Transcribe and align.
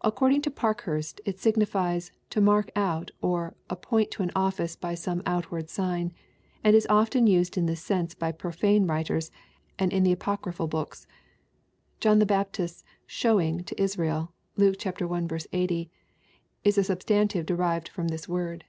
According 0.00 0.42
to 0.42 0.50
Parkhurst, 0.50 1.20
it 1.24 1.38
signifies 1.38 2.10
"to 2.30 2.40
mark 2.40 2.72
out, 2.74 3.12
or, 3.22 3.54
appoint 3.70 4.10
to 4.10 4.24
an 4.24 4.32
office 4.34 4.74
by 4.74 4.96
some 4.96 5.22
outward 5.26 5.68
sign, 5.70 6.12
and 6.64 6.74
is 6.74 6.88
oflen 6.90 7.28
used 7.30 7.56
in 7.56 7.66
this 7.66 7.80
sense 7.80 8.14
by 8.16 8.32
profane 8.32 8.88
writers, 8.88 9.30
and 9.78 9.92
in 9.92 10.02
the 10.02 10.10
apocryphal 10.10 10.66
books." 10.66 11.06
John 12.00 12.18
the 12.18 12.26
Baptist's" 12.26 12.82
shewing" 13.16 13.62
to 13.62 13.80
Israel, 13.80 14.32
Luke 14.56 14.84
i 14.84 14.92
80, 15.52 15.88
is 16.64 16.76
a 16.76 16.82
substantive 16.82 17.46
derived 17.46 17.88
from 17.88 18.08
this 18.08 18.28
word. 18.28 18.64